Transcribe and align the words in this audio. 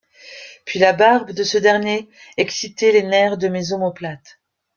puis 0.65 0.79
la 0.79 0.93
barbe 0.93 1.29
de 1.31 1.43
ce 1.43 1.59
dernier 1.59 2.09
exciter 2.35 2.91
les 2.91 3.03
nerfs 3.03 3.37
de 3.37 3.47
mes 3.49 3.71
omoplates. 3.71 4.39